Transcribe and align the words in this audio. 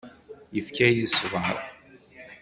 Yekfa-yi 0.55 1.05
ṣṣber. 1.11 1.55